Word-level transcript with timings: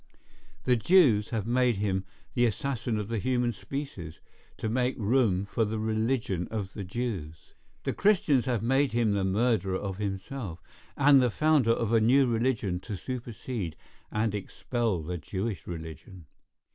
The 0.63 0.75
Jews 0.75 1.29
have 1.29 1.45
made 1.45 1.75
him 1.75 2.05
the 2.33 2.47
assassin 2.47 2.97
of 2.97 3.07
the 3.07 3.19
human 3.19 3.53
species, 3.53 4.19
to 4.57 4.67
make 4.67 4.97
room 4.97 5.45
for 5.45 5.63
the 5.63 5.77
religion 5.77 6.47
of 6.49 6.73
the 6.73 6.83
Jews. 6.83 7.53
The 7.83 7.93
Christians 7.93 8.45
have 8.45 8.63
made 8.63 8.93
him 8.93 9.11
the 9.13 9.23
murderer 9.23 9.77
of 9.77 9.97
himself, 9.97 10.59
and 10.97 11.21
the 11.21 11.29
founder 11.29 11.69
of 11.69 11.93
a 11.93 12.01
new 12.01 12.25
religion 12.25 12.79
to 12.79 12.97
supersede 12.97 13.75
and 14.11 14.33
expel 14.33 15.03
the 15.03 15.19
Jewish 15.19 15.67
religion. 15.67 16.25